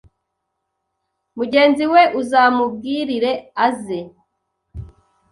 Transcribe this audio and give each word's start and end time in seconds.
mugenziwe 1.35 2.01
uzamubwirire 2.21 3.31
aze 3.67 3.99